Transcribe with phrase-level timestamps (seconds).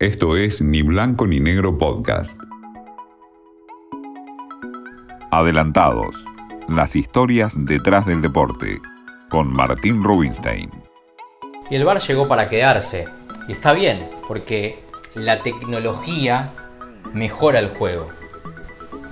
[0.00, 2.40] Esto es Ni Blanco ni Negro Podcast.
[5.30, 6.16] Adelantados.
[6.70, 8.80] Las historias detrás del deporte.
[9.28, 10.70] Con Martín Rubinstein.
[11.68, 13.08] Y el bar llegó para quedarse.
[13.46, 14.78] Y está bien, porque
[15.12, 16.50] la tecnología
[17.12, 18.08] mejora el juego.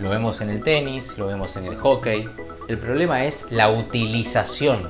[0.00, 2.30] Lo vemos en el tenis, lo vemos en el hockey.
[2.66, 4.88] El problema es la utilización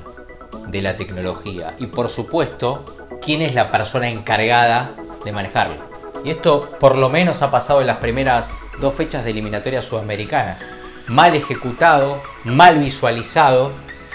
[0.68, 1.74] de la tecnología.
[1.80, 2.84] Y por supuesto,
[3.20, 4.94] quién es la persona encargada
[5.24, 5.87] de manejarlo.
[6.24, 10.58] Y esto por lo menos ha pasado en las primeras dos fechas de eliminatoria sudamericana.
[11.06, 13.72] Mal ejecutado, mal visualizado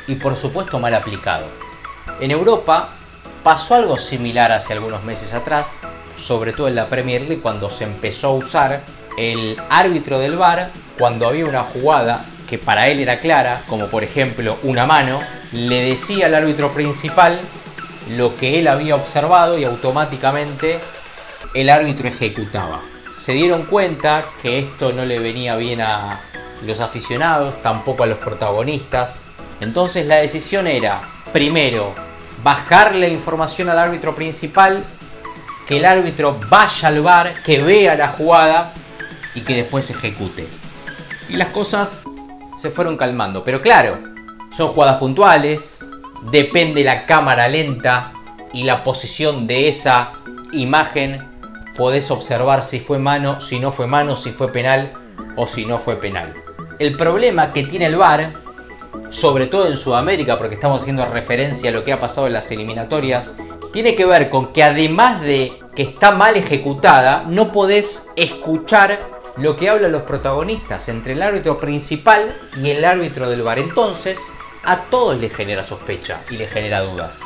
[0.08, 1.46] y por supuesto mal aplicado.
[2.20, 2.90] En Europa
[3.44, 5.68] pasó algo similar hace algunos meses atrás,
[6.18, 8.82] sobre todo en la Premier League cuando se empezó a usar
[9.18, 14.04] el árbitro del VAR cuando había una jugada que para él era clara, como por
[14.04, 15.20] ejemplo una mano,
[15.52, 17.40] le decía al árbitro principal
[18.18, 20.80] lo que él había observado y automáticamente
[21.54, 22.82] el árbitro ejecutaba.
[23.18, 26.20] Se dieron cuenta que esto no le venía bien a
[26.66, 29.20] los aficionados, tampoco a los protagonistas.
[29.60, 31.02] Entonces la decisión era,
[31.32, 31.94] primero,
[32.44, 34.84] bajarle información al árbitro principal,
[35.68, 38.74] que el árbitro vaya al bar, que vea la jugada
[39.34, 40.48] y que después ejecute.
[41.30, 42.04] Y las cosas
[42.62, 43.44] se fueron calmando.
[43.44, 44.00] Pero claro,
[44.56, 45.80] son jugadas puntuales,
[46.32, 48.12] depende la cámara lenta
[48.52, 50.12] y la posición de esa
[50.52, 51.33] imagen
[51.78, 54.94] podés observar si fue mano, si no fue mano, si fue penal
[55.36, 56.34] o si no fue penal.
[56.80, 58.34] El problema que tiene el VAR,
[59.10, 62.52] sobre todo en Sudamérica, porque estamos haciendo referencia a lo que ha pasado en las
[62.52, 63.34] eliminatorias,
[63.72, 69.56] tiene que ver con que además de que está mal ejecutada, no podés escuchar lo
[69.56, 73.60] que hablan los protagonistas entre el árbitro principal y el árbitro del VAR.
[73.60, 74.20] Entonces,
[74.64, 77.18] a todos les genera sospecha y les genera dudas.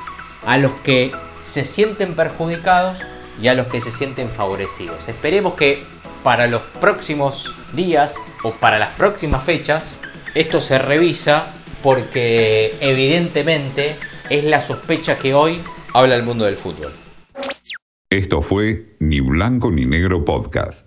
[0.45, 2.97] A los que se sienten perjudicados
[3.41, 5.07] y a los que se sienten favorecidos.
[5.07, 5.83] Esperemos que
[6.23, 9.97] para los próximos días o para las próximas fechas
[10.35, 13.95] esto se revisa porque evidentemente
[14.29, 15.59] es la sospecha que hoy
[15.93, 16.91] habla el mundo del fútbol.
[18.09, 20.86] Esto fue Ni Blanco ni Negro Podcast.